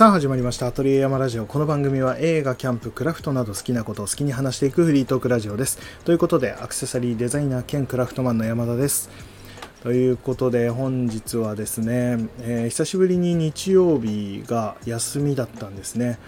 [0.00, 0.66] さあ始まりました。
[0.66, 1.44] アトリエ山ラジオ。
[1.44, 5.78] この番組は映画キャンプクラフトなど好きなことを好きに話していくフリートークラジオです。
[6.06, 9.10] ということでアクセサリーデザイナー兼クラフトマンの山田です。
[9.82, 16.18] ということで本日はですね、えー、久しぶりに日曜日が休みだったんですね。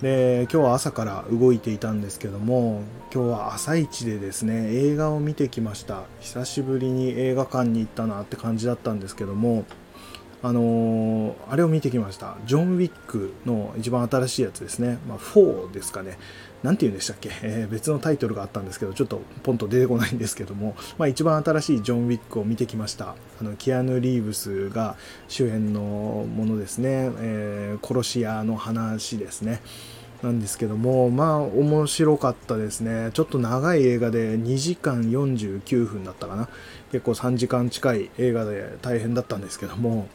[0.00, 2.82] で今日は朝から動いていたんですけども
[3.12, 6.04] 今日は朝一でですね映画を見てきました。
[6.20, 9.64] 久しぶりに映画館に行ったなって感じだったんですけども
[10.42, 12.36] あのー、あれを見てきました。
[12.46, 14.98] ジョン・ウィックの一番新しいやつですね。
[15.06, 16.18] まあ、4ですかね。
[16.62, 23.16] なんて言うんでしたっけ、えー、別のタイトルがあったんですけど、ちょっとポンと出てこないんですけども、まあ、一番新しいジョン・ウィックを見てきました。
[23.40, 24.96] あの、キアヌ・リーブスが
[25.28, 27.10] 周辺のものですね。
[27.18, 29.60] えー、殺し屋の話ですね。
[30.22, 33.10] なんですけども、まあ、面白かったですね。
[33.14, 36.48] ちょっと長い映画で2時間49分だったかな。
[36.92, 40.08] 結構3時間近い映画で大変だったんですけども、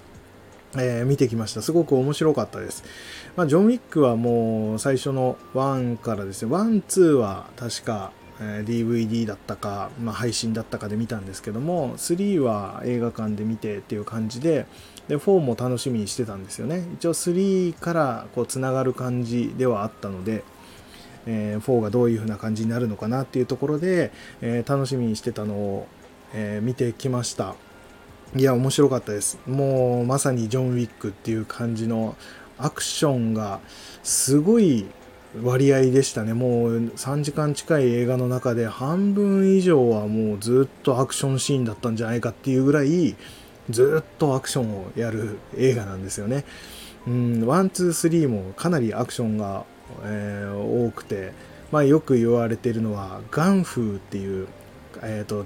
[0.78, 1.62] えー、見てきました。
[1.62, 2.84] すごく面白かったです。
[3.36, 14.66] まあ、ジョン・ウィックはもう最初の1からですね、1、2は確か、えー、DVD だったか、まあ、配信だったかで見たんですけども、3は映画館で見てっていう感じで、
[15.08, 16.84] で、4も楽しみにしてたんですよね。
[16.96, 20.44] 一応3からこうつながる感じではあったので、
[21.28, 25.88] えー、4がどういう風な感じになるのかなっていうところで、えー、楽しみにしてたのを、
[26.34, 27.56] え、見てきました。
[28.36, 29.40] いや、面白かったです。
[29.48, 32.18] もう、まさにジョン・ウィックっていう感じの
[32.58, 33.62] アクションが
[34.04, 34.86] すごい
[35.42, 36.34] 割合でしたね。
[36.34, 43.16] もう3時間近い映画の中で半分以上はもうずっとアクションシーンだったんじゃないかっていうぐらい
[43.70, 46.44] ずっとアクションをやる映画なんですよね。
[47.08, 49.64] うん、ワン、ツー、スリーもかなりアクションが、
[50.04, 51.32] えー、多くて、
[51.72, 54.48] まあよく言われているのはガンフーっていう、
[55.04, 55.46] えっ、ー、と、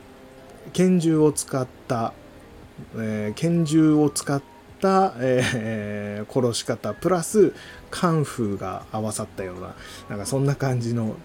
[0.73, 2.13] 拳銃を使った
[2.95, 4.41] えー、拳銃を使っ
[4.79, 7.53] た、えー、殺し方プラス
[7.91, 9.75] カンフーが合わさったような
[10.09, 11.15] なんかそんな感じの、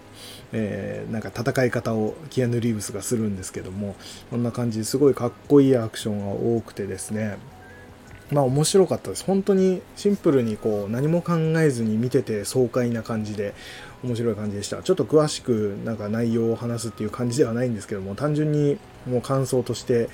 [0.51, 3.95] えー、なんか戦い方をキアヌ・リーブスがするんですけども
[4.29, 7.37] こんな感じですごいかっこいいアクションが多くてですね。
[8.31, 9.23] まあ面白かったです。
[9.23, 13.53] 本当にシンプルにこう何も考えずに見てて爽快な感じで
[14.03, 14.81] 面白い感じでした。
[14.81, 20.09] ちょっと詳しくなんか内容を話すっていう感じではないんですけども単純にもう感想として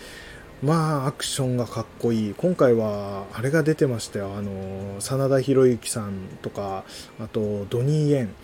[0.64, 2.34] まあ、アクションがかっこいい。
[2.36, 4.36] 今回は、あれが出てましたよ。
[4.38, 6.14] あの、真田広之さん
[6.44, 6.84] とか、
[7.20, 8.36] あと、ドニー・エン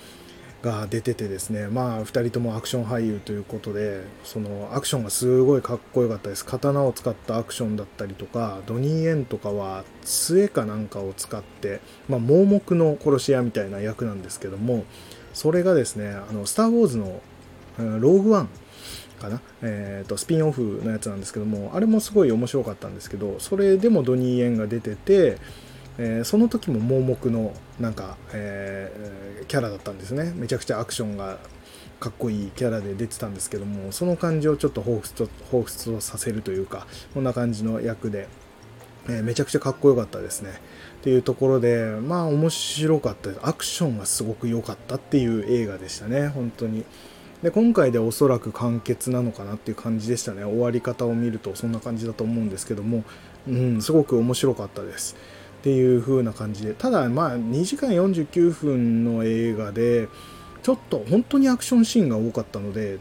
[0.64, 6.44] が出ててですね、まあ、2人ともアクション俳優ということで、その、アクションがすごいかっこよかったです。
[6.44, 14.86] 刀を使ったアクションだったりとか、ドニー・エンとかは、杖かなんかを使って、まあ、盲目の殺し屋みたいな役なんですけども、
[15.36, 17.22] それがですね、あの、スター・ウォーズの、
[17.78, 18.50] ローグワン
[19.18, 25.38] かな、えーと、スピンオフのやつなんですけどもあれもすごい面白かったんですけどそれでもドニー・エンが出てて、
[25.98, 30.34] えー、その時も盲目のなんか、えー、キャラだったんですね。
[30.36, 31.38] めちゃくちゃアクションが
[32.00, 36.86] かっこいいキャラで出てたんですけどもその感じをちょっと彷彿と彷彿とさせるというか
[37.16, 38.28] こんな感じの役で、
[39.10, 40.62] えー、めちゃくちゃかっこよかったですね。
[41.00, 43.42] っていうところでまあ面白かったです。
[43.44, 46.28] アクションがすごく良かったっていう映画でしたね。
[46.28, 46.84] 本当に。
[47.44, 50.44] で今回でおそらく完結なのかなっていう感じでしたね。
[50.44, 53.04] 終わり方を見るとそんな感じだと思うんですけども、
[53.48, 55.16] うん、すごく面白かったです。
[55.60, 56.74] っていう風な感じで。
[56.74, 60.08] ただまあ2時間49分の映画で
[60.64, 62.98] ちょっと本当にアクションシーンが多かったので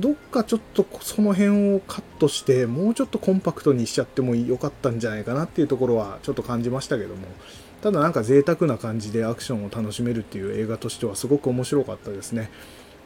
[0.00, 7.28] どっかちょっとその辺をカットしてもうちょっとコンパクトにしちゃってもよかったんじゃないかなっていうところはちょっと感じましたけども。
[7.82, 12.50] ただなんか贅沢な感じでアクションを楽しめるっていう映画としてはすごく面白かったですね。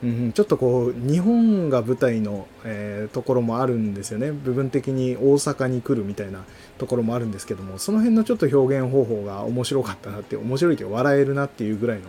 [0.02, 4.32] うん、ちょっとこう日本が舞台の、えー、ところもあるんですよね。
[4.32, 6.44] 部分的に大阪に来るみたいな
[6.78, 12.04] ところもあるんですけどもその辺のちょっと表現方法が面白かったなって面白いけど笑えるなっていうぐらいの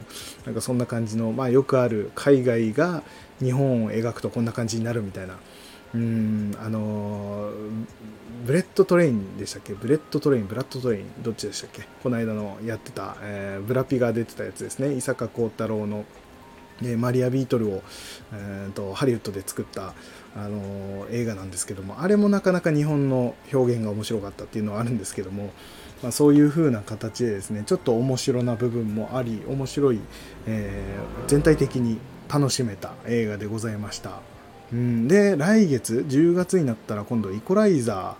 [0.45, 3.03] なんかそんな感じの、まあ、よくある海外が
[3.39, 5.37] 日本を描くとこんな感じになるみたいな。
[5.93, 7.51] うんあの
[8.45, 9.73] ブレットトレインでしたっけ？
[9.73, 11.83] ブレットトレインブラッドトレインどっちでしたっけ？
[12.01, 14.95] この間のやってた、えー、ブラピが出てたやつですね。
[14.95, 16.05] 伊坂幸太郎の
[16.81, 17.83] でマリア・ビートルを、
[18.33, 19.93] えーと、ハリウッドで作った、
[20.35, 25.51] あの映画なんですけどもあれもなかなか日本の表現が面白かったっていうのはあるんですけども、
[26.01, 29.99] まあ、そういう風な形でですねちょっと面白な部分もあり面白い、
[30.47, 31.99] えー、全体的に
[32.29, 34.21] 楽しめた映画でございました。
[34.71, 38.15] うん、で来月10月になったら今度イコライザ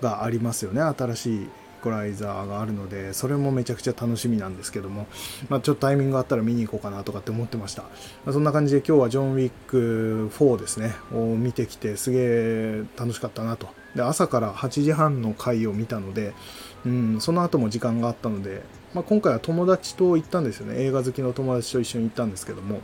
[0.00, 1.48] ーがありますよね新しい
[1.82, 5.06] コライザーがあるのでそれもめちゃくちゃ楽しみなんですけども、
[5.48, 7.88] まあ、ちょっとタイミングがあったら見に行こうかなとかって思ってました、ま
[8.28, 16.34] あ、そんな感じで今日はジョン・ウィック4ですねを見てきてすげえ楽しかったなとで朝から8時半の回を見たので、
[16.84, 18.62] うん、その後も時間があったので、
[18.94, 22.80] まあ、今回は友達と行ったんですよね映画好きの友達と一緒に行ったんですけども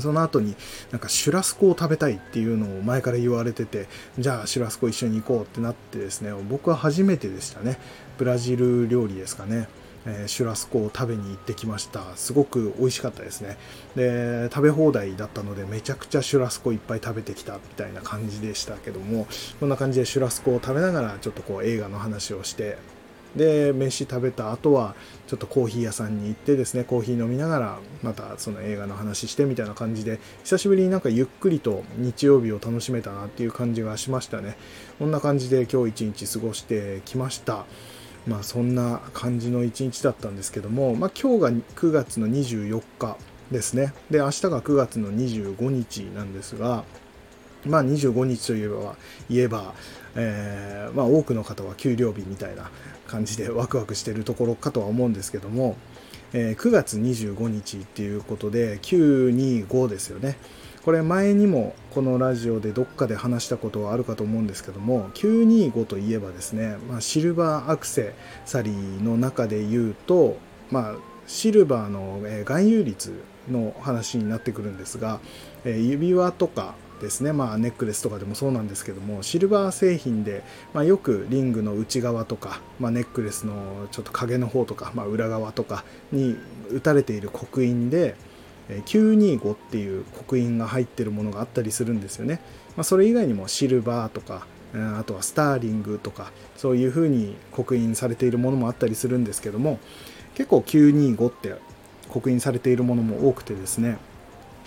[0.00, 0.54] その後に
[0.90, 3.86] なんかシュラスコを食べたいっていうのを前から言われてて
[4.18, 7.78] じゃあシュラスコ一緒に行こうってなってですね僕は初めてでしたね
[8.18, 9.68] ブラジル料理ですかね。
[10.06, 12.00] え、シュラスコを食べに行ってきました。
[12.14, 13.58] すごく美味しかったですね。
[13.96, 19.26] で食べ放題だったのでめちゃくちゃシュラスコいっぱい食べてきたみたいな感じでしたけども
[19.58, 22.78] こんな感じでシュラスコを食べながらちょっとこう映画の話をして
[23.34, 24.94] で飯食べた後は
[25.26, 34.56] ちょっとコーヒー屋さんに行ってですねコーヒー飲みながらまたその映画の話してみたいな感じで久しぶりになんかゆっくりと日曜日を楽しめたなっていう感じがしましたね。
[34.98, 37.66] こんな感じで今日一日過ごしてきました。
[38.26, 43.16] まあそんな感じの一日だったんですけども、まあ、今日が9月の24日
[43.50, 43.92] ですね。
[44.10, 46.84] で明日が9月の25日なんですが
[47.64, 48.96] まあ25日といえば
[49.28, 49.74] 言えば、
[50.14, 52.70] えー、まあ、多くの方は給料日みたいな
[53.06, 55.76] 感じでワクワクしてるところかとは思うんですけども、
[56.32, 60.36] えー、9月25日っていうことで925ですよね。
[60.86, 70.36] これ前にもこのラジオでどっかで話したことはあるかと思うんですけども925といえばですね、まあ、シルバーアクセサリーの中で言うと、
[70.70, 70.94] まあ、
[71.26, 75.18] シルバーの含有率の話になってくるんですが
[75.64, 85.82] 指輪とかですね、まあ、ネックレスとかでもそうなんですけどもシルバー製品で、まあ、よくリングの内側とか、まあ、ネックレスのちょっと影の方とか、まあ、裏側とか
[86.12, 86.36] に
[86.70, 88.14] 打たれている刻印で
[88.68, 92.40] 925っていう刻印が入ってるものがあったりするんですよね、
[92.76, 99.78] まあ、それ以外にもシルバーとかあとはスターリングとかそういうふうに刻印されているものもあったりするんですけども
[100.34, 101.54] 結構925って
[102.08, 103.98] 刻印されているものも多くてですね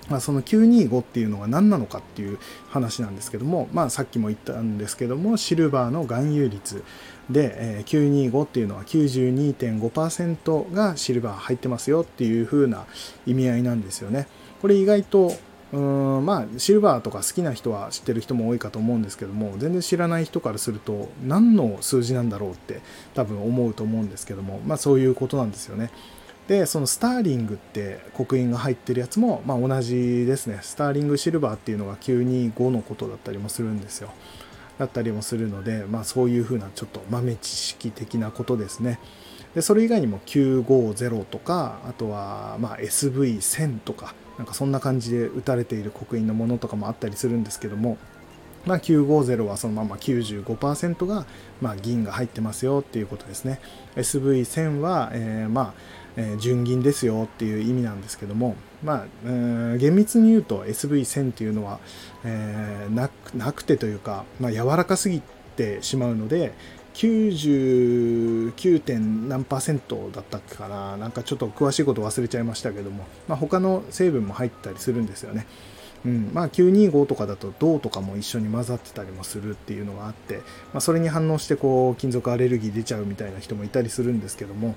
[0.09, 2.39] まあ、その925っていうのが何なのかっていう
[2.69, 6.83] 話なんですけども、まあ、さっきも言ったんですけどもシルバーの含有率
[7.29, 12.85] で、えー、925っていうのは92.5%がシルバー入ってますよっていう風な
[13.25, 14.27] 意味合いなんですよね。
[14.61, 15.33] これ意外と
[15.71, 22.81] うんまあシルバーとか好きな人は知ってる人も多いかと思うんですけども全然知らない人からすると何の数字なんだろうって
[23.13, 25.91] 多分思うと思うんですけどもまあそういうことなんですよね。
[26.50, 30.57] でそのスターリングって刻印が入ってるやつも、まあ、同じですね。
[30.63, 34.10] スターリングシルバーっていうのが925のことだったりもするんですよ。
[34.80, 39.00] だったりもするので、まあ、そういうふうなちょっと豆知識的なことですね。
[39.54, 47.98] でそれ以外にも950とかあとはま SV1000 とかなんかそんな感じで打たれている刻印のものとかもあったりするんですけども
[48.66, 51.25] まあ、950はそのまま95%が、
[51.62, 53.60] まあ、銀が入ってますよっていうことですね。
[53.96, 61.79] SV1000 は、え、まあえ、純銀ですよっていう意味なんですけども、まあ、厳密に言うと SV1000 っていうのは、
[62.23, 63.09] え、な
[63.51, 65.21] くてというか、まあ、柔らかすぎ
[65.56, 66.53] てしまうので
[66.94, 68.81] 99.
[68.81, 75.45] 点何パーセントだったっけかななんかちょっと詳しいこと忘れちゃいましたけども、まあ、他の成分も入ったりするんですよね。
[76.05, 80.35] うんまあ、925とかだと銅とかも一緒に混ざってたりもするっていうのがあって、
[80.73, 84.75] まあ、それに反応してこう金属アレルギー出ちゃうみたいな人もいたりするんですけども、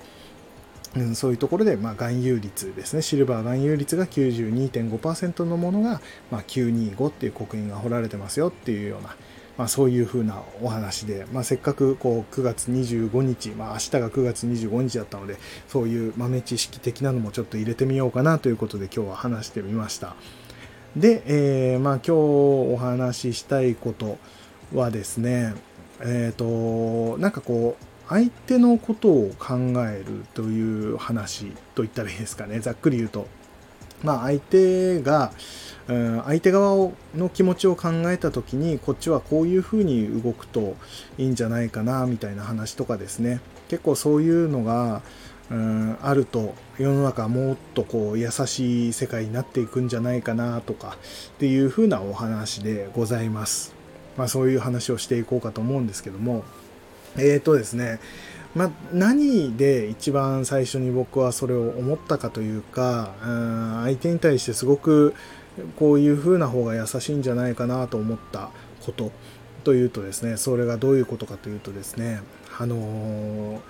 [0.94, 3.02] うん、そういうところで、まあ、含有率ですね。
[3.02, 6.00] シルバー含有率が92.5%のものが、
[6.30, 9.16] まあ、925っていう刻印が彫られてますよっていうような、
[9.56, 15.38] まあ、そういうふうなお話で、まあ、せっかくこう9月25日、まあ、明日が9月25日だったので
[15.68, 20.14] そういう豆知識的なのもちょっと入れてみようかなということで今日は話してみました。
[20.94, 24.18] で、えー、まあ、今日お話ししたいこと
[24.74, 25.54] はですね
[26.00, 29.54] えっ、ー、となんかこう相手のことを考
[29.88, 32.58] えるという話と言ったらいいですかね。
[32.60, 33.26] ざっくり言うと。
[34.02, 35.32] まあ相手が、
[35.88, 40.76] うん、相手側の気持ちを考えた時にこっちはこういうふうに動くと
[41.18, 43.40] いいんじゃないかなみたいな話とかですね。
[43.68, 45.02] 結構そういうのが、
[45.50, 50.96] うん、あると世の中もっとこう優しい世界になっていくんじゃないかなとか
[51.34, 53.72] っていうふうなお話でございます。
[54.16, 56.44] まあ、そういう話をしていこうかと思うんですけども。
[57.16, 58.00] えーとですね、
[58.54, 65.14] まあ、何で一番最初に僕はそれを思ったかというか、うん、相手に対してすごく
[65.76, 68.50] こういう風な方が優しいんじゃないかなと思った
[68.84, 69.12] こと
[69.64, 72.20] というとですね、それがどういうことかというとですね、
[72.58, 73.60] あのー、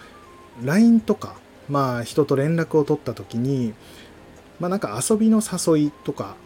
[0.64, 1.36] LINE とか、
[1.68, 3.74] まあ人と連絡を取った時に、
[4.58, 6.36] まあなんか遊びの誘いとか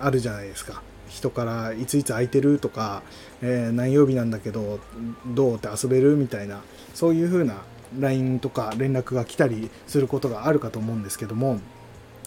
[0.00, 0.82] あるじゃないですか。
[1.08, 3.02] 人からいついつ空いてるとか、
[3.42, 4.78] えー、何曜日なんだけど
[5.26, 6.60] どうって遊べるみたいな
[6.94, 7.62] そういう風な
[7.98, 11.60] LINE とか連絡が来たりすることがあるかと思うんですけども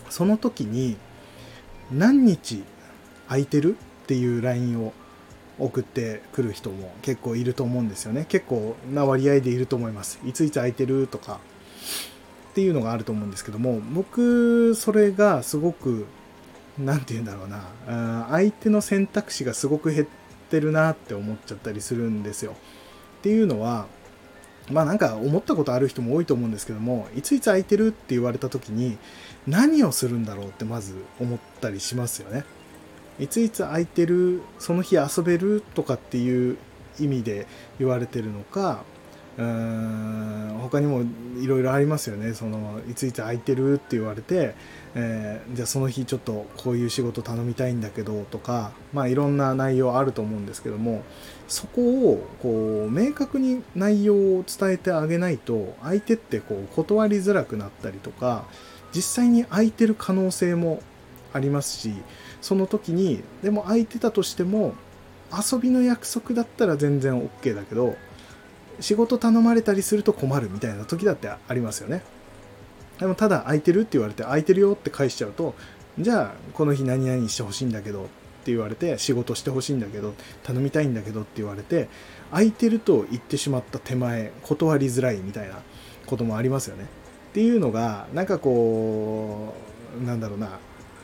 [0.10, 0.98] その時に
[1.92, 2.64] 何日
[3.28, 4.94] 空いてるっていう LINE を
[5.60, 8.26] 送ってくる人も結構いると思うんですよね。
[8.28, 10.20] 結構な割合でいると思います。
[10.26, 11.40] いついつ空いてるとか
[12.52, 16.08] っていうのがあると思うんですけども僕それがすごく
[16.78, 18.28] 何て言うんだろうな。
[18.30, 20.08] 相手の選択肢がすごく減っ
[20.50, 22.56] てるなって思っちゃったりするんですよ。
[23.20, 23.88] っていうのは
[24.70, 28.98] まあなんか思ったことある人も多いと思うんですけどもいついつ空いてるって言われた時に
[29.48, 32.46] 何をするんだろうってまず思ったりしますよね。
[33.20, 36.58] いついつ空いてるその日遊べるとかっていう
[37.00, 37.48] 意味で
[37.78, 38.84] 言われてるのか
[39.38, 41.04] うん他にも
[41.40, 42.34] いろいろありますよね。
[42.34, 44.56] そのいついつ空いてるって言われて、
[44.94, 51.04] えー、じゃあその日ちょっとこういう仕事頼みたいんだけどとかまあいろんな内容あると思うんですけども
[51.48, 58.46] そこをこう明確に内容を伝えてあげないと相手ってこう断りづらくなったりとか
[58.94, 60.82] 実際に空いてる可能性も
[61.34, 61.94] ありますし
[62.42, 64.74] その時にでも空いてたとしても
[65.32, 67.96] 遊びの約束だったら全然 OK だけど
[68.82, 72.04] 仕事頼まれたりすると困るみたいな時だってありますよね。
[73.00, 75.56] でもただ空いてるって言われて空いてるよって返しちゃうと
[76.00, 78.06] じゃあこの日何々してほしいんだけどっ
[78.44, 81.90] て言われて仕事してほしいんだけど頼みたいんだけどって言われて
[82.32, 85.60] 空いてると言ってしまった手前断りづらいみたいな
[86.06, 86.84] こともありますよね。
[86.84, 89.54] っていうのがなんかこ
[90.00, 90.60] うなんだろうな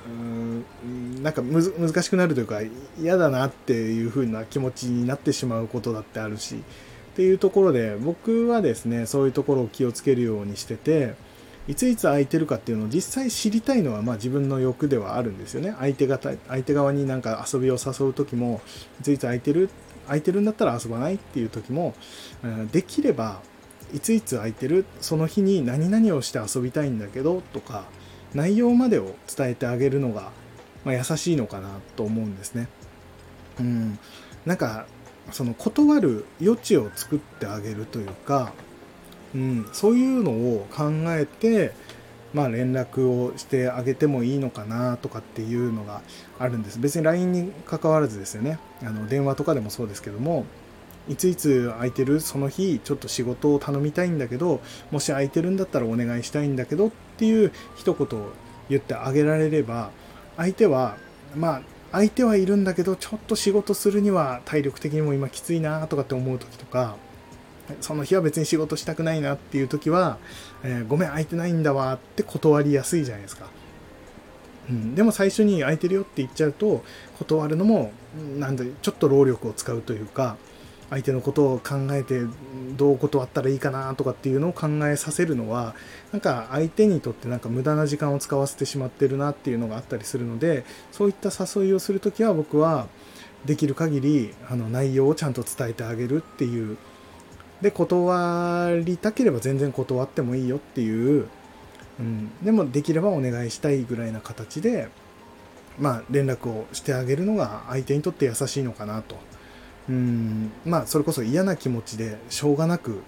[0.07, 2.59] うんなんか難しくなるというか
[2.99, 6.63] 嫌だなっていう風な気持ちになってしまうことだってあるし
[7.17, 11.15] っていうところで僕はですねそういうところを気をつけるようにしてて
[11.67, 18.61] いついつ空いてるかっていうのを実際知りたいのはまあ自分の欲ではあるんですよね相手が相手側になんか遊びを誘う時も
[18.99, 19.71] いついつ空いてる
[20.05, 21.95] 空いてるんだったら遊ばないっていう時も
[22.71, 23.41] できれば
[23.95, 27.85] いついつ空いてるその日に何々をして遊びたいんだけどとか
[28.35, 30.29] 内容までを伝えてあげるのが、
[30.85, 32.67] まあ、優しいのかなと思うんですね。
[33.59, 33.97] うん、
[34.45, 34.85] なんか
[35.31, 38.53] その断る余地を作ってあげるというか、
[39.35, 41.73] うん、そういうのを考えて、
[42.33, 46.01] まあ、連絡をしてあげてもいいのかなとかっていうのが
[46.39, 46.79] あるんです。
[46.79, 48.59] 別に LINE に関わらずですよね。
[48.81, 50.45] あの電話とかでもそうですけども、
[51.09, 54.59] いついつ空いてるその日ちょっと仕事を頼みたいんだけど
[54.91, 58.31] もし空いてるんだったらお願いしたいんだけどっていう一言を
[58.69, 59.91] 言ってあげられれば
[60.35, 60.97] 相手は
[61.35, 66.95] まあ相手はいるんだけどちょっと仕事するには体力的にも今きついなとかって思う時とか
[67.81, 70.17] その日は別に仕事したくないなっていう時は、
[70.63, 73.47] えー、ごめん空いてないんだわって断りやすいじゃないですか。
[74.69, 76.83] うん、でも最初に空いてるよって言っちゃうと
[77.19, 77.91] 断るのも
[78.37, 80.35] なんでちょっと労力を使うというか
[80.89, 82.21] 相手のことを考えて
[82.77, 85.75] どう断ったらいいかなとかっていうのを考えさせるのは
[86.11, 92.87] なんか相手にとってなんか無駄な時間を使わせてしまってるなっていうのがあったりするのでそういった誘いをする時は僕は
[93.45, 96.77] できる限りあの内容をちゃんと伝えてあげるっていう。
[97.61, 101.27] で断りたければ全然断ってもいいよっていう、
[101.99, 104.89] うん、でもできればお願いしたいぐらいな形で
[105.79, 109.15] まあ連絡をしてあげるのが相手にとって優しいのかなと。
[109.89, 113.01] うんまあそれこそ嫌な気持ちでしょうがなく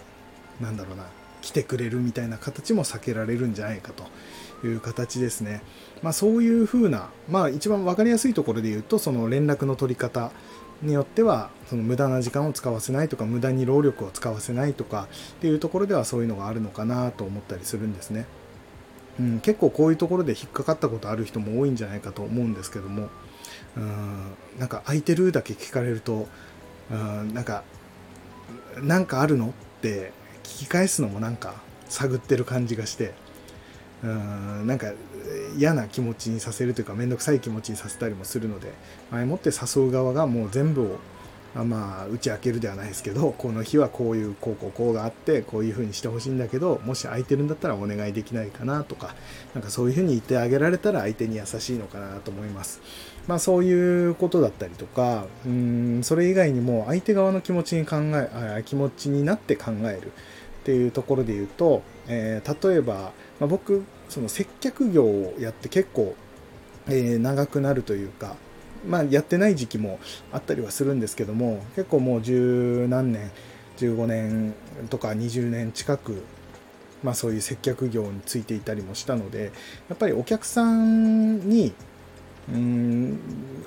[0.62, 1.06] なんだろうな
[1.42, 5.62] 来てくれるみたいな形も避けられるんじゃないかという形ですね。
[6.02, 10.32] まあそういうふうな、まあ一番分かりやすいところで言うと、その連絡の取り方
[10.82, 18.26] によっては、その無駄な時間を使わせないとか、無駄に労力を使わせないとかっていうところではそういうのがあるのかなと思ったりするんですね。
[19.20, 23.10] うん、結構こういうところで引っかかったことある人も多いんじゃないかと思うんですけども、
[23.76, 26.28] うん、なんか空いてるだけ聞かれると、
[26.92, 27.64] うんなんか
[28.82, 29.48] なんかあるの？
[29.48, 30.12] って
[30.44, 31.56] 聞き返すのもなんか
[31.88, 33.14] 探ってる感じがして。
[34.02, 34.94] うんなんか
[35.58, 38.72] 嫌な気持ちにさせるというか面倒くさい気持ちにさせたりもするので
[39.12, 41.00] 前もって誘う側がもう全部を
[41.54, 49.16] あまあ打ち明けるではないですけどこの日はこういうこうこうこうがあってこういう風にしてほしいんだけどもし空いてるんだったらお願いできないかなとか
[49.54, 52.80] なんかそういう風に言ってあげられたら相手に優しいのかなと思います。
[53.28, 66.16] まあそういうことだったりとかうんそれ以外にも相手側の気持ちに考え気持ちになって考えるっていうところで言うと、えー、例えば、まあ、僕その接客業をやって結構、
[66.88, 68.36] えー、長くなるというか
[68.88, 70.00] まあ、やってない時期も
[70.32, 73.32] あったりはするんですけども結構もう十何年
[73.78, 74.54] 15年
[74.90, 76.24] とか20年近く、
[77.04, 79.52] まあ、そういう接客業についていたりもしたので
[79.90, 81.74] やっぱりお客さんに
[82.54, 83.20] うん。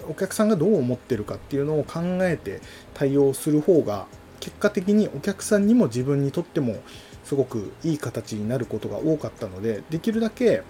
[0.09, 2.61] お客さんがどう思ってるかっていうのを考えて
[2.95, 4.07] 対応する方が
[4.41, 6.77] 結果的にお客さんにも自分にとっても
[7.25, 10.63] すごくいい形になることが多かったのでできるだけ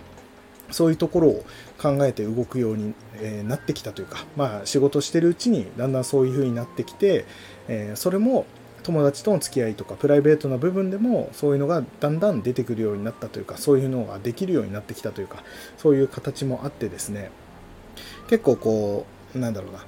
[0.70, 1.44] そういうところを
[1.80, 7.26] 考えて動くように、えなってきたというか、まあ、仕事してるうちにだんだんそういう風になってきて、
[7.68, 8.46] えそれも
[8.82, 15.44] 友達との付き合いとかプライベートな部分でもそういうのがだんだん出てくるようになったというかそういうのができるようになってきたというか
[15.76, 17.30] そういう形もあってですね。
[18.32, 19.84] 結構こうなんだろうな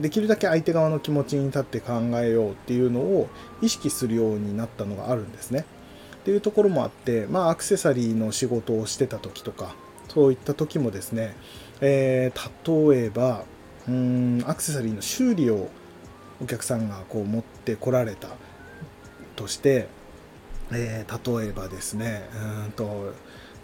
[0.00, 3.28] できるだけ相手側の気持ちに立って考えようっていうのを
[3.60, 5.66] 意識するようになったのがあるんですね。
[6.16, 9.74] っていうところもあって、まあ、アクセサリーの仕事をしてた時とか
[10.08, 11.36] そういった時もですね、
[11.82, 13.44] えー、例えば
[13.86, 15.68] うんアクセサリーの修理を
[16.42, 18.28] お客さんがこう持ってこられた
[19.36, 19.88] として、
[20.72, 22.26] えー、例えばですね
[22.64, 23.12] うんと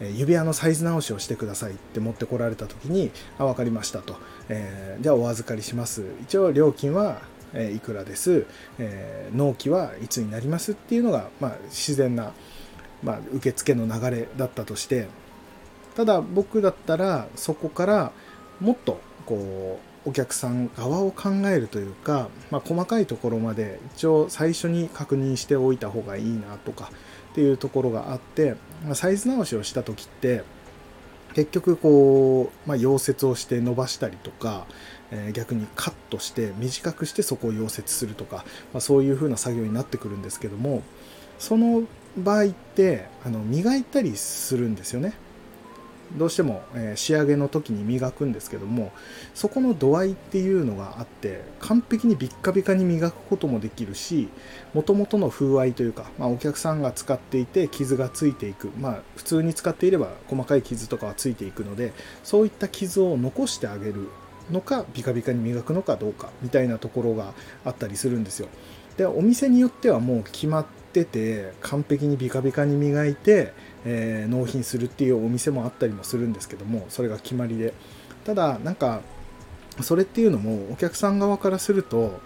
[0.00, 4.16] 指輪のサイズ直しをしてくださいって持ってこられた時に「あ分かりました」と、
[4.48, 6.04] えー、じゃあお預かりします。
[6.22, 8.46] 一応料金は、えいくらです、
[8.78, 12.32] えー、納期はいつになりますっていうのが、まあ、自然な、
[13.02, 15.08] まあ、受付の流れだったとして。
[15.96, 18.12] ただ僕だったらそこから
[18.60, 26.90] もっとこうお客さん側を考えるというか、まあ、細かいところまで一応最初に確認しておいた方がいいなとか
[27.32, 28.56] っていうところがあって、
[28.86, 30.42] ま、サイズ直しをした時って
[31.34, 34.66] 結局こう、まあ、溶接をして伸ばしたりとか、
[35.12, 40.82] え、逆にカットして短くしてそこを溶接するとか、まあ、そういう風な作業になってくるんですけども
[41.38, 41.84] その
[42.16, 45.14] 場合ってあの磨いたりするんですよね。
[46.16, 48.92] どうしても、え仕上げの時に磨くんですけども
[49.34, 54.28] そこの度合いっていうのがあって完璧にビッカビカに磨くこともできるし
[54.74, 58.70] もともとの風合いというか、まあ、お客さんが使っていて傷がついていく。
[58.78, 61.92] まあ普通に使っていれば細かい傷とかはついていくので
[62.24, 64.08] そういった傷を残してあげる
[64.50, 68.48] のかビカビカに磨くのかどうかみたいなところがあったりするんですよ。
[68.96, 73.52] でお店によってはもう決まってて完璧にビカビカに磨いて
[73.84, 77.74] えー、納品するっていうお店もあったりもするんですけどもそれが決まりで。
[78.24, 79.00] ただなんか
[79.80, 82.20] それっていうのもお客さん側からすると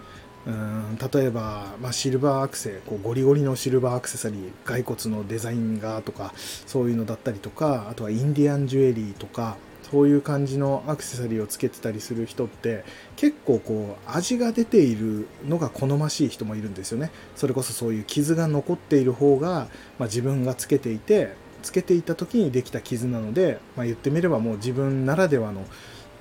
[0.45, 9.55] うん例えば、まあ、シルバーアクセこうゴリゴリのシルバーアクセサリー骸骨のデザインがとかそういうのだったりとかあとはインディアンジュエリーとか
[9.91, 12.83] そういう感じのアクセサリーをつけてたりする人って
[13.15, 17.11] 結構こう味が出ているのが好ましい人もいるんですよね。
[17.35, 19.67] それこそそういう傷が残っている方が、
[19.99, 25.65] まあ、自分がつけていてつけていた時にできた傷なので、まあ、言ってみればもう自分ならではの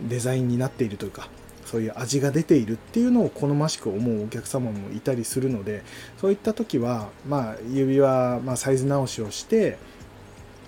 [0.00, 1.29] デザインになっているというか
[1.64, 5.83] そういう味が出ているっていうのを好ましく思うお客様もいたりするので
[6.20, 9.79] そういった時は、まあ、指輪、まあ、サイズ直しをして、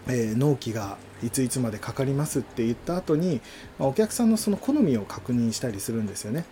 [0.08, 3.40] えー、納期がいついつまでかかりますって言った後に、
[3.78, 6.44] まあ、お客さんのその好みを確認したりするんですよね。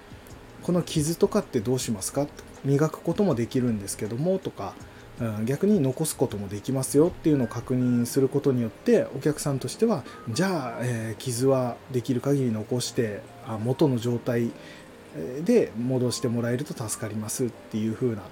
[0.62, 2.26] この傷とかってどうしますか？
[2.64, 4.74] 磨くこともできるんですけどもとか
[5.44, 14.50] 逆に残すこともできますよっていうのを確認することによってお客さんとしてはじゃあ、えー、傷はできる限り残してあ元の状態
[15.44, 18.22] で戻してもらえると助かりますっていう風な、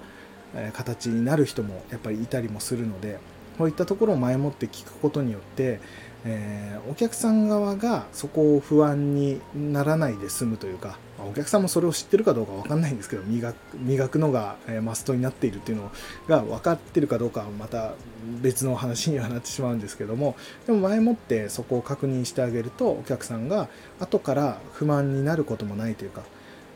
[0.73, 3.19] 形になる人もやっぱりいたりもするので
[3.57, 5.79] こういったところを前もって聞くことによって、
[6.25, 15.91] えー、お客さん側がそこを不安にならないで済むというかまお客さんもそれを知ってるかどうか分かんないんですけど磨く磨くのがえマストになっているっていうの
[16.27, 17.93] が分かってるかどうかはまた
[18.41, 26.23] 別の話にはなってしまうんですけどもでも前もってそこを確認してあげるとお客さんが後から不満になることもないというか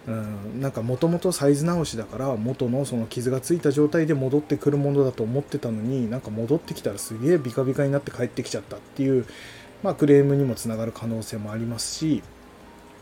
[0.08, 9.26] うん、なんかもともとサイズ直しだから元のその傷がついた状態で戻ってくるものだと思ってたのになんか戻ってきたらすげえビカビカになって帰ってきちゃったっていう、
[9.84, 12.24] まあ、クレームにもつながる可能性もありますし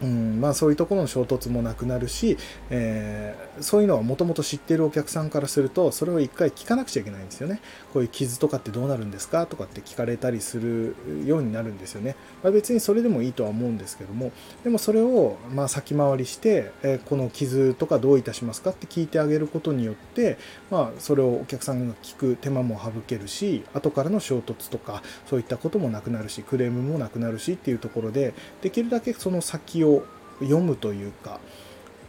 [0.06, 2.38] うんまあ、そういうところの衝突もなくなるし、
[2.70, 7.60] えー、そういうのはもともと知ってるお客さんからするとそれを一回聞かなくちゃいけないんですよね。
[7.96, 14.34] こういう傷とかってどうなるんですかとかって聞かれたりするようになるんですよね、まあ、別にそれでもいいとは思うんですけども
[14.66, 20.38] でもそれをま先回りして、えー、この傷とかどういたしますかって聞いてあげることによって、
[20.70, 29.95] まあ、それをお客さんが聞く手間も省けるし後からの衝突とかそういったこともなくなるしクレームもなくなるしっていうところでできるだけその先を
[30.40, 31.40] 読むというか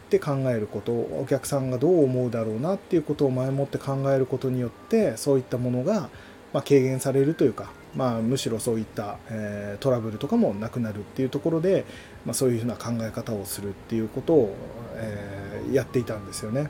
[0.07, 6.09] って考えることお客さんがどう思うだろうなっていうことを前もって考えることによってそういったものが、
[6.53, 11.85] ま軽減されるというか、まあ、むしろそういった、え、トラブルとかもなくなるっていうところで、
[12.25, 14.55] まあ、そういうふうな考え方をするっていうことを、
[14.95, 16.69] え、やっていたんですよね。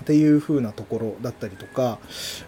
[0.00, 1.98] っていう風なところだったりとか、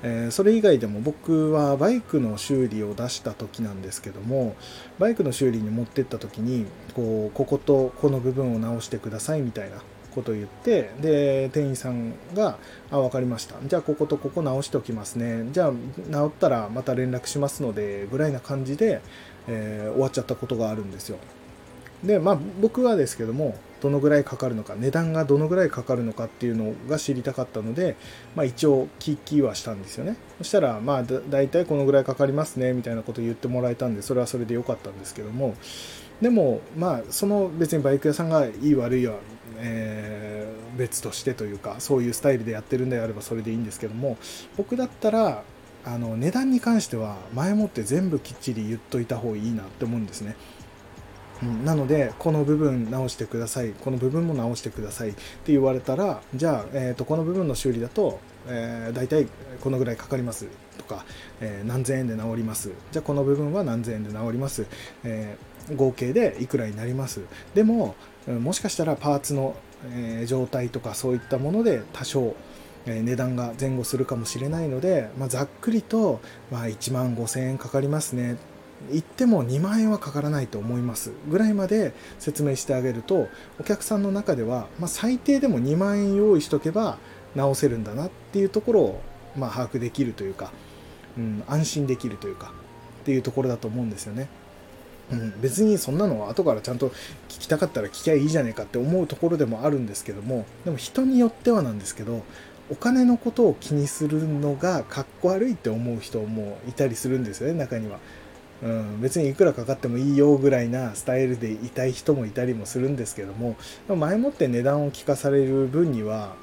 [0.02, 4.56] えー、それ以外でも僕はバイクの修理を出した時なんですけども
[4.98, 9.82] バイクの修理に持ってった時にこうこことこの部分を直してくださいみたいな
[10.14, 12.58] ことを言ってで店員さんが
[12.90, 13.54] 「あ分かりました。
[13.64, 15.48] じゃあこことここ直しておきますね。
[15.52, 15.72] じゃあ
[16.10, 19.00] 直ったらまた連絡しますので」ぐらいな感じで、
[19.46, 21.18] えー、終わっちゃったことがあるんですよ。
[22.02, 27.96] でまあ僕はですけどもどのぐらいかかるのか値段がどのぐらいかかるのかっていうのが知りたかったので、
[28.34, 35.54] まあ、一応聞きはしたんですよねそしたらまあだ大体このぐらいかかりますねみたいなことを言ってもらえたんでそれはそれで良かったんですけども
[36.20, 39.16] でもまあその別にバイク屋さんがいい悪いは、
[39.58, 44.16] えー、別としてというかそういうスタイルでやってるんであればそれでいいんですけども
[44.56, 45.44] 僕だったら
[45.84, 50.36] あの値段に関しては前もって全部きっちり言っといた方がいいなって思うんですね。
[51.42, 53.72] うんなのでこの部分直してください。
[53.72, 55.10] この部分も直してください。
[55.10, 59.26] って言われたらじゃあ、えーと、この部分の修理だと、えー、大体
[59.60, 60.46] このぐらいかかります。
[60.78, 61.04] とか、
[61.40, 62.70] えー、何千円で直ります。
[62.92, 64.66] じゃあこの部分は何千円で直ります、
[65.04, 67.22] えー、合計でいくらになります。
[67.54, 67.94] でも
[68.26, 69.54] もしかしたらパーツの、
[69.94, 72.34] え状態とかそういったもので多少
[72.86, 76.20] 値段が前後するかもしれないので、まあ、ざっくりと、
[76.50, 78.36] まあ、1万5000円かかりますね。
[78.90, 83.28] 行っても2万円はかからないと思いますぐらいまで説明してあげると
[83.60, 86.98] お客さんの中では、まあ、最低でも2万円用意しとけば
[87.34, 89.02] 直せるんだなっていうところを、
[89.36, 90.52] まあ、把握できるというか、
[91.16, 92.52] うん、安心できるというか
[93.02, 94.28] っていうところだと思うんですよね。
[95.10, 96.90] うん、別にそんなのは後からちゃんと
[97.28, 102.22] 聞きたかったら聞きゃいいじゃねえかって思うところでもあるんですけどもでも人によってはなんですけど
[102.70, 107.98] お金のことを気にするのがかっこ悪いって思う人もいたりするんですよね中には。
[108.62, 113.56] うん、別にいくらかかってもいいよぐらいなスタイルでいたい人もいたりもするんですけども
[113.88, 116.34] 前もって値段を聞かされる分には、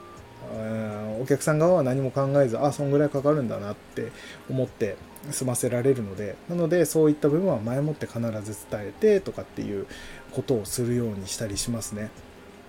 [0.57, 4.11] うん、お客さん側は何も考えずあそんぐらいかかるんだなって
[4.49, 4.95] 思って
[5.31, 9.87] 済ませられるのでなのでそういった部分は前もって必ず伝えてとかっていう
[10.31, 12.11] ことをするようにしたりしますね。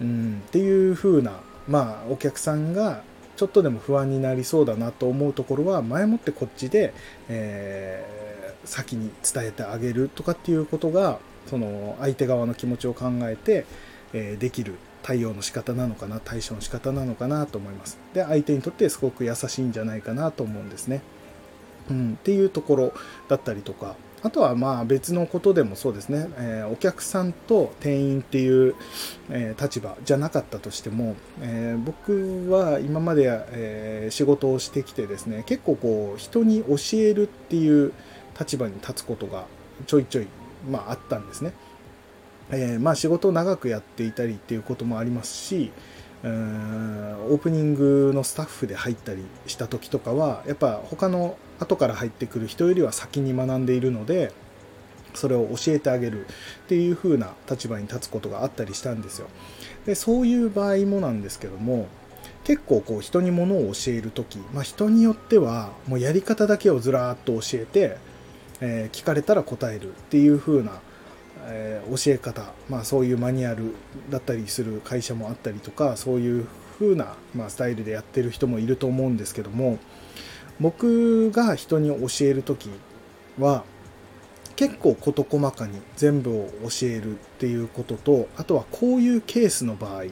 [0.00, 3.02] うん、っていう風なまあお客さんが
[3.36, 6.92] ちょっとでも不安になりそうだなと思うところは前もってこっちで、
[7.28, 8.26] えー
[8.66, 13.64] 先に伝えてあげるとかっていうことがその相手側の気持ちを考えて、
[14.12, 14.74] えできる
[15.06, 17.96] 対応の仕方なのかな対処の仕方なのかなと思います。
[18.12, 21.00] で相手にとってすごく優しいんじゃないかなと思うんですね、
[21.88, 22.92] うん、っていうところ
[23.28, 23.94] だったりとか。
[24.22, 28.74] あとはまあ別のことでもそうですね、えー、お客さんと店員っていう、
[29.30, 37.92] えー、立場じゃなかったとしても、えー、僕は今まで、え仕事をしてきてですね結構こう人に教えるっていう
[38.38, 39.46] 立場に立つことが
[39.86, 40.26] ちょいちょい、
[40.68, 41.52] まあ、あったんですね。
[42.50, 45.72] えー、まあ仕事を長くやっていたりっていうこともありますし、
[46.22, 54.32] オープニングのスタッフで入ったりした時とかはやっぱ他の後から入ってくる人よりは先に学んでいるので
[55.14, 56.28] それを教えてあげるっ
[56.68, 59.28] ていう風な立場に立つことがあったりしたんですよ
[59.86, 61.86] でそういう場合もなんですけども
[62.44, 67.96] 結構こう人にものを教える時、まあ、人によってはもうやり方だけをずらーっと教えて
[68.60, 70.80] えー、聞かれたら答えるっていう風な、
[71.46, 73.74] えー、教え方、まあ、そういうマニュアル
[74.10, 76.46] だったりする会社もあったりとかそういう
[76.78, 79.78] 風な、まあ、スタイルでやってる人もいると思うんですけども
[80.60, 82.70] 僕が人に教える時
[83.38, 83.64] は
[84.56, 90.04] 結構事細かに全部を教えるっていうこととあとはこういうケースの場合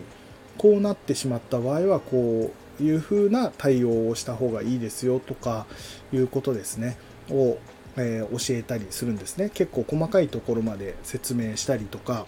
[0.58, 5.66] こうなってしまった場合はこういう風な対応をした方がいいですよとか
[6.12, 6.98] いうことですね
[7.30, 7.56] を
[7.96, 9.50] えー、教えたりするんですね。
[9.52, 12.26] 結構細かいところまで説明したりとか。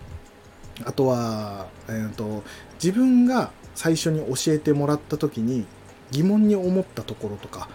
[0.85, 5.67] あとは、えーと、自分が最初に教えてもらった時に
[6.11, 7.69] 疑問に思ったところとか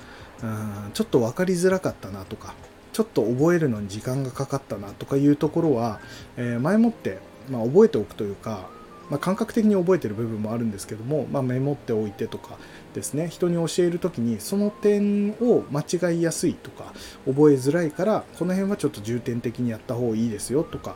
[0.44, 2.54] うんちょっと分かりづらかったなとか
[2.94, 6.00] ちょっと覚えるのに時間がかかったなとかいうところは、
[6.38, 8.70] えー、前もって、まあ、覚えておくというか
[9.12, 12.58] まあ、感覚的に覚えてる部分もあるんですけども、まあ、メモっておいてとか
[12.94, 13.28] ですね。
[13.30, 16.94] 人に教える時にその点を間違いやすいとか
[17.26, 20.96] 覚えづらいからこの辺はちょっと重点的にやった方がいいですよとか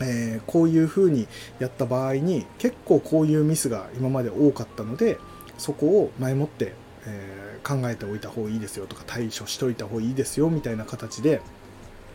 [0.00, 1.26] えー、こういう風に
[1.58, 5.18] やった場合に結構こういうミスが今まで多かったので
[5.56, 6.74] そこを前もって、
[7.06, 11.40] えー、考えておいた方がいいですよとか対処しといた方がいいですよみたいな形で、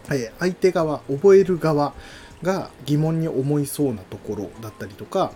[0.10, 1.94] えー、相手側覚える側
[2.42, 5.32] が疑問に思いそうなところだったりとか、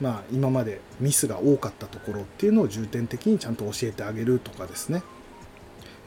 [0.00, 5.02] まあ、今までミスが多かったところっていうのを重点的にちゃんと教えてあげるとかですね。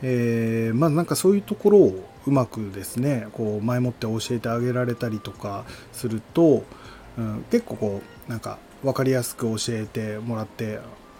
[0.04, 6.63] えー、まあなんかそういうところをうまくですねこう前もって教えてあげられたりとかすると、
[7.17, 10.80] うん、結構こうなんか分かりやすく教えてもらって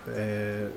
[0.10, 0.70] え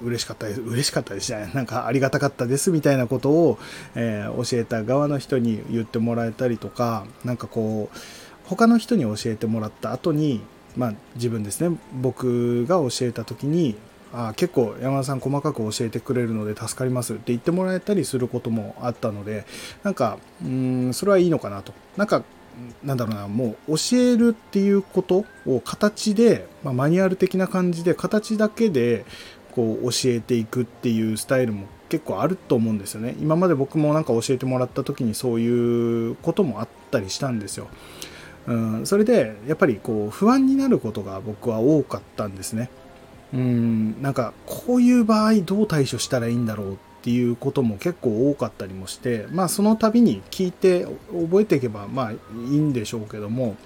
[0.00, 3.58] ー、嬉しかったです嬉しかったですじゃないなんかありがたかったですみたいなことを、
[3.94, 7.98] えー、教えた側の人に言ってもらえたりとか何かこう
[8.44, 10.42] 他の人に教えてもらった後に
[10.76, 11.76] まあ、自分ですね。
[12.00, 13.76] 僕が教えた時に
[14.12, 19.46] あ結構山田さん細かく教えてくれるので助かりますって言ってもらえたりすることもあったので
[19.82, 21.72] なんかうんそれはいいのかなと。
[21.96, 22.22] なんか
[22.84, 29.06] なんだろうなもう教えるっていうことを形で、まあ、マニュアル的な感じで形だけで
[29.52, 33.14] こう教えていくっていうスタイルも結構あると思うんですよね。
[33.20, 37.68] 今まで僕もなんか教えてもらった時にそういうこともあったりしたんですよ。
[38.46, 42.70] うん、それでやっぱりこう不安になることが僕は多かったんですね。
[43.32, 53.56] うん、なんかこういう場合どう対処したらいいんだろうっていうことも結構多かったりもしてまあその度に聞いて覚えていけばまあいいんでしょうけども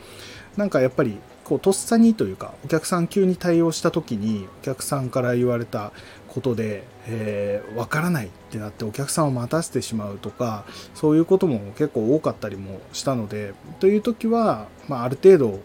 [0.56, 5.92] なんかやっぱりこうとっさにというかお客さん急に対応した時にお客さんから言われた
[6.36, 15.60] ことで、えー、分からないってなってお客さんを待たせてしまうとかそういうことも結構多かったりもしたのでという時は、まあ、ある程度、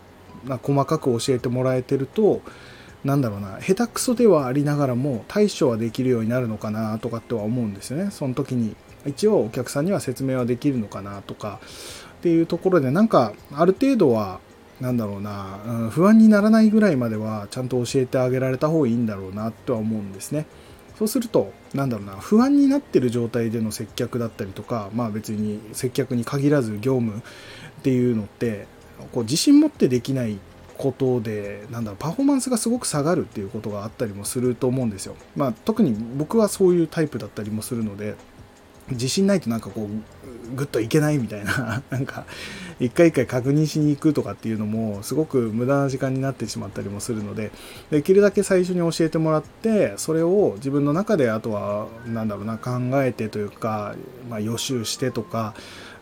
[0.45, 2.41] ま、細かく教えてもらえてると
[3.03, 11.59] なんだろうな下手くそではありながらも対処はできるようになるのかなとかっては思うんですよねその時に一応お客さんには説明はできるのかなとか
[12.13, 14.39] っていうところでなんかある程度は
[14.81, 20.47] なんだろうな、うん、不安にならないぐらいまではちゃんと教えてあげられた方がいいんだろうなとは思うんですね。
[21.01, 27.21] そうすると、なんだろうな、不安になってる状態での接客だったりとか、まあ別に接客に限らず業務っ
[27.81, 28.67] ていうのって、
[29.11, 30.37] こう自信持ってできない
[30.77, 35.15] ことで、なんだろう、パフォーマンスがすごく下がるっていうことがあったりもすると思うんですよ。
[35.35, 38.13] まあ特に僕はそういうタイプだったりもするので、
[38.91, 42.25] 自信ないとなんかこうグッといけないみたいな なんか
[42.79, 47.51] 一回一回確認しに行くとかっていうのもすごく無駄な時間になってしまったりもするので
[47.89, 53.95] できるだけ最初に教えてもらってそれを自分の中であとはなんだろうな考えてというか、
[54.29, 55.53] まあ、予習してとか、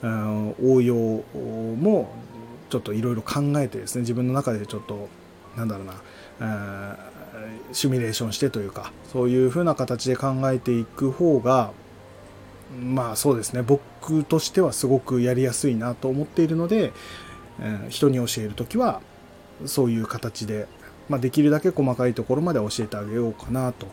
[0.02, 2.10] うん、応用も
[2.70, 5.10] ちょっといろいろ考えてですね自分の中でちょっと
[5.58, 6.96] なんだろうな、
[7.68, 11.72] うん、シミュレーションしてというかそういうふうな形で考えていく方が
[12.78, 13.62] まあそうですね。
[13.62, 16.94] 僕としてはすごくやりやすいなと思っているので、
[17.60, 19.02] えー、人に教える時は
[19.66, 20.68] そういう形で、
[21.10, 23.88] まあ、できるだけ細かいところまで教えてあげようかなと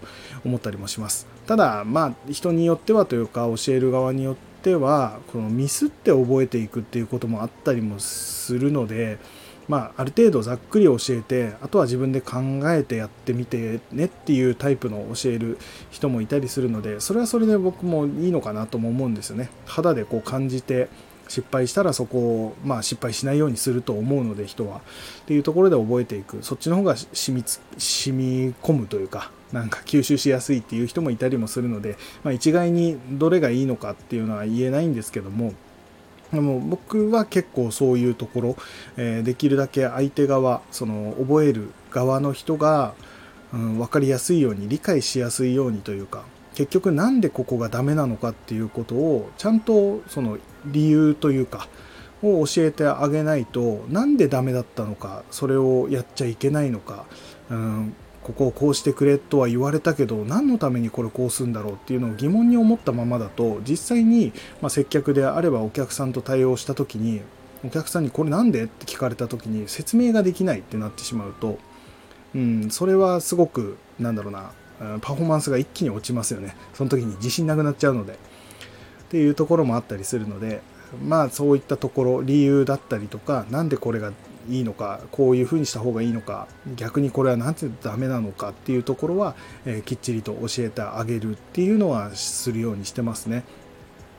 [0.45, 1.27] 思ったりもします。
[1.47, 9.19] ただまあ人によってはというか教える側によってはこのミスって覚えていくっていうこともあったりもするので
[9.69, 15.59] まあ、ある程度ざっくり教えてあとは自分で考えてやってみてねっていうタイプの教える
[15.91, 19.51] 人もいたりするのでそれはそれで僕もいいのかなとも思うんですよね。
[19.67, 20.89] 肌でこう感じて
[21.29, 24.79] 失敗したらそこを、まあ、失敗しないようにすると思うので人は。
[24.79, 24.81] っ
[25.27, 26.39] ていうところで覚えていく。
[26.43, 35.55] そっちの方が染みつ染み込むというかなんか吸収しやすいっていう人もいたりもするので、まあ、一概にどれがいいのかっていうのは言えないんですけども
[36.33, 38.57] でも僕は結構そういうところ、
[38.97, 42.95] えー、できるだけ相手側その覚える側の人が、
[43.53, 51.69] うん、分かりやすいように理解しやすいようにというか結局なんでここがダメなのかっていうことをちゃんとその理由というか
[52.23, 57.05] を教えてあげないとなんでダメだったのかそれをやっちゃいけないのか、
[57.51, 57.95] うん、
[58.27, 67.21] ここをこうしてくれとは言われたけど何のためにこれこうするんだろうっていうのを疑問に思ったままだと実際に、ま接客であればお客さんと対応した時に
[67.65, 71.59] お客さんにこれなんでって聞かれた時に説明ができないってなってしまうと、
[72.35, 74.51] うん、それはすごくなんだろうな
[75.01, 76.55] パフォーマンスが一気に落ちますよね。
[76.75, 78.19] その時に自信なくなっちゃうので。
[79.07, 80.61] っていうところもあったりするので
[81.05, 84.13] まあそういったところ理由だったりとか何でこれが
[84.49, 93.45] いいのかこういうふうにした方がいいのか逆にこれは何てダメなのかっていうところは、えー、きっちりと教えてあげるっていうのはするようにしてますね。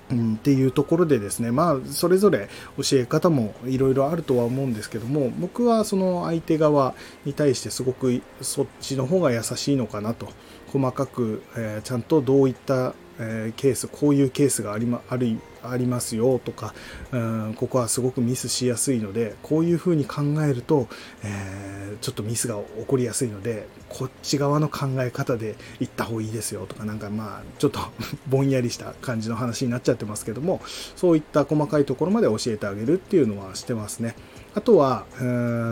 [0.10, 10.30] うん、っていうところでですねまあそれぞれ教え方もいろいろあるとは思うんですけども僕はその相手側に対してすごくそっちの方が優しいのかなと
[10.68, 16.74] 細かく、えー、ちゃんとどういったえー、ケースこういうケースがあり,、ま、ありありますよとか、
[17.12, 20.88] うん、ここはすごくミスしやすいのでこういうふうに考えると、
[21.24, 27.80] えー、ちょっとミスが起こりやすいのでこっち側の考え方で行った方がいいですよとかなんかまあちょっと
[28.28, 30.62] ぼんやりした感じの話になっちゃってますけども
[30.96, 34.16] そういった細かいところまで教えてあげるっていうのはしてますね。
[34.56, 35.24] あとはう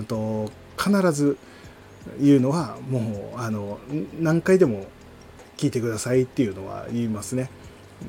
[0.02, 1.38] んと必ず
[2.20, 3.80] 言うのはもうあの
[4.20, 4.86] 何回でも
[5.58, 7.50] 聞いてくださいっていうのは言いますね。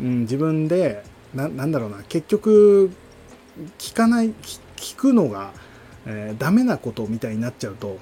[0.01, 2.91] うん、自分でな、なんだろうな、結局、
[3.79, 4.33] 聞かない、
[4.77, 5.53] 聞くのが、
[6.07, 7.99] えー、ダメなことみたいになっちゃうと、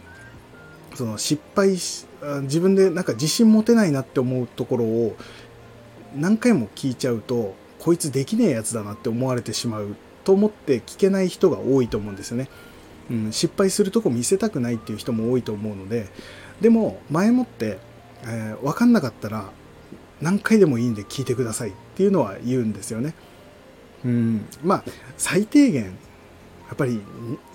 [0.94, 2.06] その失敗し、
[2.42, 5.16] 自分でなんか自信持てないなって思うところを
[6.14, 12.48] 何回も聞いちゃうと、こいつできねえやつだなって思われてしまうと思って聞けない人が多いと思うんですよね。
[13.10, 16.06] うん、失敗するとこ見せたくないっていう人も多いと思うので
[16.60, 17.78] でも前もって、
[18.22, 19.50] えー、分かんなかったら
[20.24, 23.14] 何回でもいいんで聞いてくださいっていうのは言うんですよね。
[24.04, 24.84] うん、まあ
[25.18, 25.90] 最低限や
[26.72, 27.00] っぱり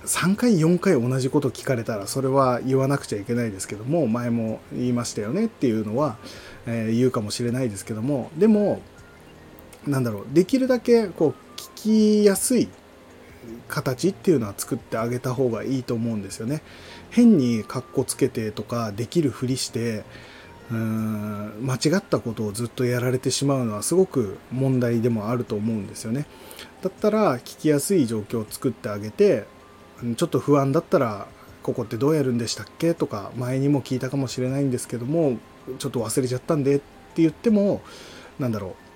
[0.06, 6.18] 3回4回同じこと聞かれたらそれは言わなくちゃいけないですけども前も言いましたよねっていうのは、
[6.68, 8.82] えー、言うかもしれないですけどもでも
[9.88, 12.70] なんだろうできるだけこう聞きやすい
[13.68, 16.62] 形っていうのは作ってあげた方がいいと思うんですよね。
[17.10, 20.04] 変にカッコつけてとかできるふりして
[20.72, 26.26] うん間違ったことをずっとやられてしまうのはすごく問題でもあると思うんですよね。
[26.82, 29.46] だったら聞きやすい状況を作ってあげて
[30.16, 31.28] ちょっと不安だったら
[31.64, 35.38] ここってどうやるんでしたっけとか前にも聞いたかもしれないんですけども
[35.78, 37.82] ちょっと忘れちゃったんでって言っても
[38.40, 38.89] 何だろう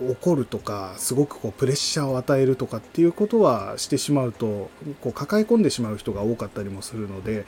[0.00, 7.44] 怒るとかすごくこうプレッシャーを与えるとかっていうことはしてしまうとこう抱え込んでしまう人が多かったりもするので、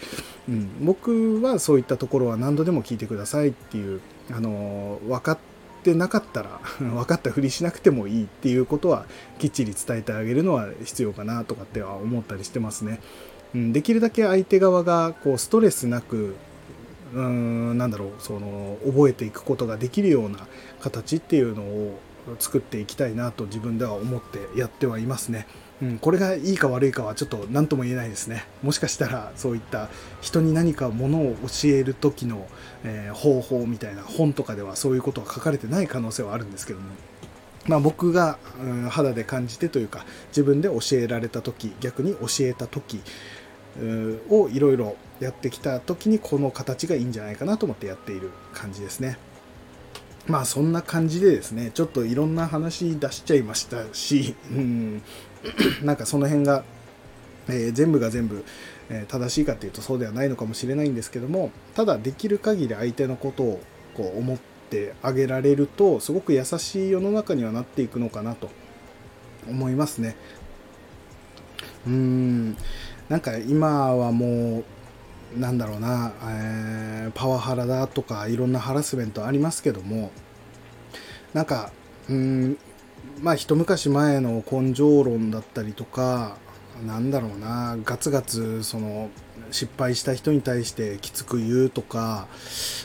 [0.48, 5.38] うん、僕はそういったところは何度でも聞いてくださいっていうあの分かっ
[5.82, 9.06] てなかったら 分かったふりしなくてもいいっていうことは
[9.38, 13.00] きっちり伝えてあげるのは必要かなとかっては思ったりしてますね。
[13.54, 16.34] うん、できるだけ相手側がこうストレスなく
[17.14, 20.46] うーんなんだろうその覚えていくことができるような
[20.80, 21.98] 形っていうのを
[22.38, 25.46] 作っていきたいなと自分では思ってやってはいますね。
[25.80, 28.44] うん、これがいいか悪いかはちょっと何とも言えないですね。
[28.62, 29.88] もしかしたらそういった
[30.20, 32.46] 人に何かものを教える時の、
[32.84, 36.86] えー、方法みたいな本とかではそういうことは書かれてない可能性はあるんですけども。
[37.66, 43.00] まあ、僕が、うん、肌で感じてというか自分で教えられた時逆に教えた時
[44.28, 49.16] をいろいろやってきた時にこの形がいいんじゃないかなと思ってやっている感じですね。
[50.26, 55.02] まあそんな感じでですね、ちょっといろんな話出しちゃいましたし、うん、
[55.82, 56.64] なんかその辺が、
[57.48, 58.44] えー、全部が全部、
[58.88, 63.60] えー、正しいかっていうとそうではないのかもしれないんですけども、ただできる限り相手のことを
[63.94, 64.38] こう思っ
[64.70, 68.50] てあげられると、すごく優しい世の中にはなっていくのかなと
[69.48, 70.16] 思いますね。
[71.86, 72.56] うーん、
[73.08, 74.64] なんか今はもう、
[75.36, 80.10] なんだろうな、えー、パワハラだとかいろんなハラスメントありますけども
[81.32, 81.72] なんか
[82.08, 82.58] うん
[83.20, 86.36] まあ一昔前の根性論だったりとか
[86.86, 89.10] なんだろうなガツガツその
[89.50, 92.26] 失敗した人に対してきつく言うとか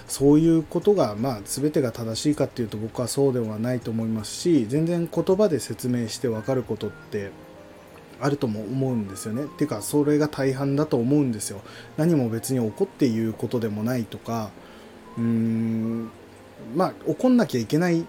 [0.08, 7.32] そういうことがまあ全てが正しいかっていうと僕はそうではないと思いますし全然言葉で説明して分かることって
[8.20, 9.46] あるとも思うんですよね。
[9.58, 11.62] てかそれが大半だと思うんですよ。
[11.98, 14.52] 何も別に怒って言うことでもないとか
[15.18, 16.10] うーん
[16.76, 18.06] まあ怒んなきゃいけない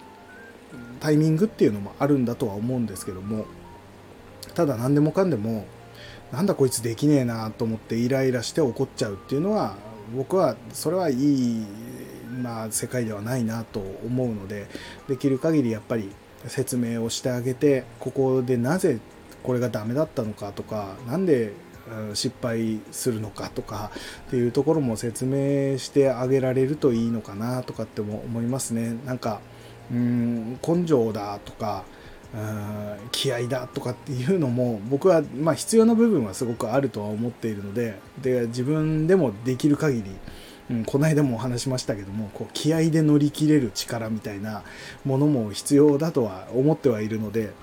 [0.99, 3.45] タイミングっていうのもあるんだとは思うんですけども
[4.53, 5.65] ただ何でもかんでも
[6.31, 9.75] なんだこいつできねえなと思ってイライラして怒っちゃうっていうのは
[10.15, 11.65] 僕はそれはいい、
[12.41, 14.67] まあ、世界ではないなと思うので
[15.07, 16.09] できる限りやっぱり
[16.47, 18.99] 説明をしてあげてここでなぜ
[19.43, 21.53] これがダメだったのかとか何で
[22.13, 23.91] 失敗するのかとか
[24.27, 28.95] っていうところも説明してあげられるといいのかなとかっても思いますね。
[29.05, 29.41] なんか
[29.91, 31.83] うん根性だとか
[33.11, 40.11] 気合だとかっていうのも僕はまあ必要な部分はすごくあるとは思っているのでで自分でもできる限り
[40.69, 44.63] うん、この間もお話しましたけどもこう気合で乗り切れる力みたいな
[45.03, 47.53] ものも必要だとは思ってはいるので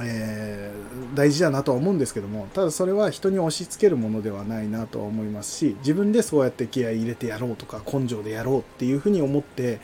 [0.00, 9.80] えー、大事だなとは思うんですけどもただそれは人に押し付けるものではないなとは思いますし自分でそうやって気合い入れてやろうとか根性でやろうっていうふうに思って、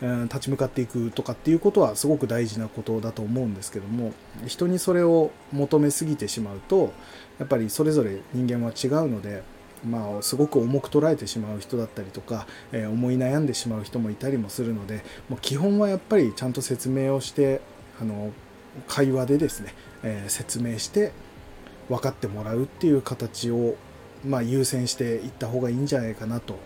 [0.00, 4.14] うん、立ち向かっていくとかっていうことはすごく大事なことだと思うんですけども
[4.46, 6.94] 人にそれを求めすぎてしまうと
[7.38, 9.42] やっぱりそれぞれ人間は違うので
[9.84, 17.60] まあ、すごく重く捉えてしまう人だったりとか、えー、思い悩んでしまう人もいたりもするのでもう基本はやっぱりちゃんと説明をして
[18.00, 18.32] あの
[18.88, 21.12] 会話でですね、えー、説明して
[21.88, 23.76] 分かってもらうっていう形を、
[24.24, 26.58] まあ、優先していった方がいいんじゃないかなと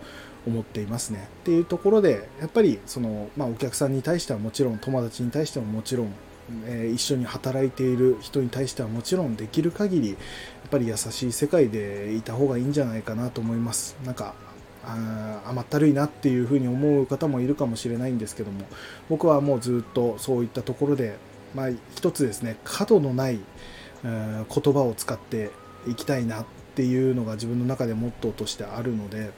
[0.47, 1.29] 思っていますね。
[1.43, 6.13] っていうところでやっぱりその、まあ、お客さんに対してはもちろん友達に対してももちろん、
[6.67, 10.19] えー、一緒に働いている人に対してはもちろんできる限りやっ
[10.71, 13.97] ぱり優しい世界でいた方がいいんじゃないかなと思います。
[14.05, 14.35] なんか
[14.85, 18.65] あ甘ったるいなっていうふうに思う方もいるかもしれないんですけども
[19.09, 21.17] 僕はもうずっとそういったところで
[21.57, 23.41] まあ、一つですね角のない、
[24.05, 25.51] 言葉を使って
[25.89, 29.31] いきたいなっていうのが自分の中でモットーとしてあるので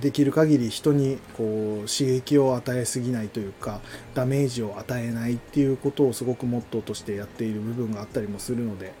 [0.00, 3.80] できる限り人にこう刺激を与えすぎないというか
[4.14, 8.92] ダメージを与えないっていうことをすごくモットーとしてやっている部分があったりもするので、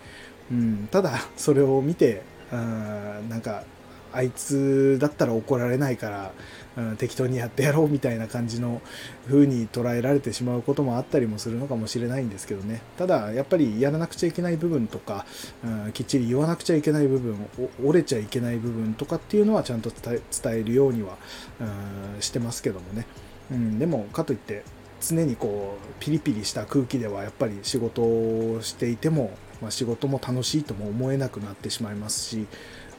[0.50, 2.22] うん、ただそれを見て
[2.52, 3.64] うんなんか
[4.12, 6.32] あいつだったら怒られないから、
[6.76, 8.82] うん、適当にやってやろうみたいな感じの
[9.26, 12.82] 風に捉えられてしまうこともあったりもするのかもしれないんですけどね。
[12.98, 15.24] ただやっぱりやらなくちゃいけない部分とか、
[15.64, 17.36] うん、きっちり言わなくちゃいけない部分
[17.84, 21.16] 折れちゃいけない部分とかっていうのはちゃんと伝えるようには、
[21.60, 23.06] うん、してますけどもね、
[23.50, 24.62] うん、でもかといって
[25.00, 32.46] 常にこうピリピリした空気ではやっぱり仕事をしていても、まあ、仕事も楽しいとも思えなくなってしまいますし、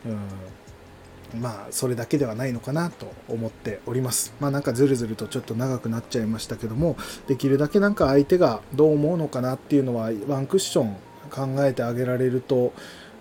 [0.06, 0.18] うん
[1.36, 4.34] まあそれだけではないのかなと思っております。
[4.40, 6.96] まあなんかずるずるとちょっと長くなっちゃいましたけども
[7.28, 10.98] できるだけなんか相手がどう思うのかなっていうのはワンクッション
[11.30, 12.74] 考えてあげられると、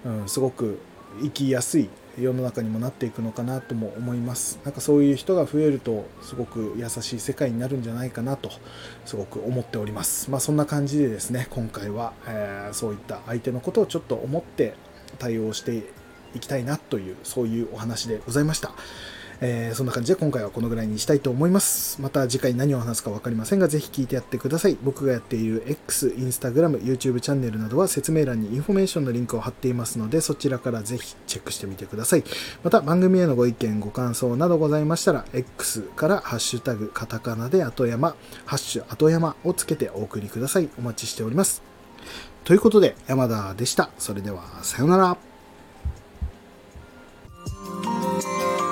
[0.04, 0.78] うん、すごく
[1.20, 1.88] 生きやすい
[2.18, 4.58] 世の中にもなっていくのかなとも思います。
[4.64, 8.50] なんかそういう人が増えるとすごく優しい世界になるんじゃないかなと
[9.04, 10.30] すごく思っております。
[10.30, 14.74] まあそんな感じでですね今回は、えー、そういった相手のことをちょっと思って
[15.18, 15.82] 対応して
[16.36, 18.72] いきたいなというそういうお話でございました。
[19.40, 22.00] えー、そんな感じで今回はこのぐらいにしたいと思います。
[22.00, 24.78] また次回何を話すか分かりませんが、ぜひ聞いてやってください。
[24.82, 32.24] 僕がやっている X、Instagram、YouTube チャンネルなどは説明欄にインフォメーションのリンクを貼っていますので、そちらからぜひチェックしてみてください。
[32.64, 38.16] また番組へのご意見、ご感想などございましたら、X からハッシュタグカタカナで後山、
[38.46, 40.70] ハッシュ後山をつけてお送りください。
[40.78, 41.62] お待ちしております。
[42.44, 43.90] ということで、山田でした。
[43.98, 45.25] それでは、さようなら。
[47.84, 48.65] Música